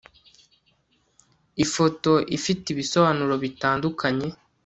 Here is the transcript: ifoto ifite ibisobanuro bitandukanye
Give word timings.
ifoto 1.63 2.11
ifite 2.37 2.65
ibisobanuro 2.69 3.33
bitandukanye 3.43 4.27